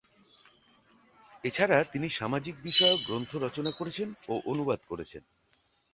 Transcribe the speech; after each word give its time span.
এছাড়া, 1.43 1.77
তিনি 1.83 2.07
সামাজিক 2.09 2.55
বিষয়ক 2.63 2.99
গ্রন্থ 3.05 3.31
রচনা 3.35 3.71
করেছেন 3.71 4.07
ও 4.27 4.33
অনুবাদ 4.45 4.79
করেছেন। 4.87 5.23